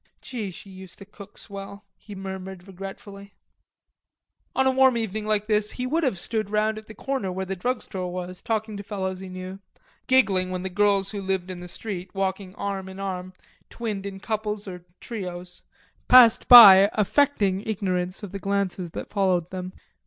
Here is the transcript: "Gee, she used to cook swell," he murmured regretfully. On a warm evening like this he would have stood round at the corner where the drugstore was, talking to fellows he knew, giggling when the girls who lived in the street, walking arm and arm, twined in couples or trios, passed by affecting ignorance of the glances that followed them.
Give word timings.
"Gee, 0.19 0.49
she 0.49 0.71
used 0.71 0.97
to 0.97 1.05
cook 1.05 1.37
swell," 1.37 1.85
he 1.95 2.15
murmured 2.15 2.65
regretfully. 2.67 3.35
On 4.55 4.65
a 4.65 4.71
warm 4.71 4.97
evening 4.97 5.27
like 5.27 5.45
this 5.45 5.73
he 5.73 5.85
would 5.85 6.03
have 6.03 6.17
stood 6.17 6.49
round 6.49 6.79
at 6.79 6.87
the 6.87 6.95
corner 6.95 7.31
where 7.31 7.45
the 7.45 7.55
drugstore 7.55 8.11
was, 8.11 8.41
talking 8.41 8.75
to 8.77 8.81
fellows 8.81 9.19
he 9.19 9.29
knew, 9.29 9.59
giggling 10.07 10.49
when 10.49 10.63
the 10.63 10.69
girls 10.71 11.11
who 11.11 11.21
lived 11.21 11.51
in 11.51 11.59
the 11.59 11.67
street, 11.67 12.09
walking 12.15 12.55
arm 12.55 12.89
and 12.89 12.99
arm, 12.99 13.33
twined 13.69 14.07
in 14.07 14.19
couples 14.19 14.67
or 14.67 14.83
trios, 15.01 15.61
passed 16.07 16.47
by 16.47 16.89
affecting 16.93 17.61
ignorance 17.67 18.23
of 18.23 18.31
the 18.31 18.39
glances 18.39 18.89
that 18.89 19.11
followed 19.11 19.51
them. 19.51 19.71